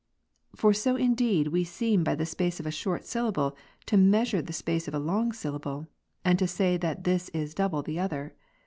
for 0.55 0.73
so 0.73 0.95
indeed 0.95 1.49
we 1.49 1.63
seem 1.63 2.03
by 2.03 2.15
the 2.15 2.25
space 2.25 2.59
of 2.59 2.65
a 2.65 2.71
short 2.71 3.05
syllable, 3.05 3.55
to 3.85 3.97
measure 3.97 4.41
the 4.41 4.51
space 4.51 4.87
of 4.87 4.95
a 4.95 4.97
long 4.97 5.31
syllable, 5.31 5.85
and 6.25 6.39
to 6.39 6.47
say 6.47 6.75
that 6.75 7.03
this 7.03 7.29
is 7.35 7.53
double 7.53 7.83
the 7.83 7.99
other. 7.99 8.33